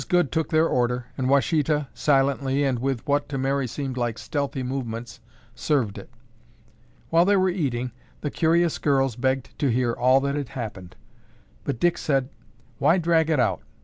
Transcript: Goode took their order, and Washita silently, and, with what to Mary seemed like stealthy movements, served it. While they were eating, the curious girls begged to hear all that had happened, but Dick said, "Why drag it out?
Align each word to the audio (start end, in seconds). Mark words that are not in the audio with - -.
Goode 0.09 0.31
took 0.31 0.49
their 0.49 0.65
order, 0.67 1.05
and 1.15 1.29
Washita 1.29 1.87
silently, 1.93 2.63
and, 2.63 2.79
with 2.79 3.05
what 3.05 3.29
to 3.29 3.37
Mary 3.37 3.67
seemed 3.67 3.97
like 3.97 4.17
stealthy 4.17 4.63
movements, 4.63 5.19
served 5.53 5.99
it. 5.99 6.09
While 7.11 7.23
they 7.23 7.37
were 7.37 7.51
eating, 7.51 7.91
the 8.21 8.31
curious 8.31 8.79
girls 8.79 9.15
begged 9.15 9.59
to 9.59 9.69
hear 9.71 9.93
all 9.93 10.19
that 10.21 10.33
had 10.33 10.49
happened, 10.49 10.95
but 11.63 11.79
Dick 11.79 11.99
said, 11.99 12.29
"Why 12.79 12.97
drag 12.97 13.29
it 13.29 13.39
out? 13.39 13.61